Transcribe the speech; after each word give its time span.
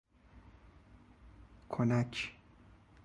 کنک 1.69 2.17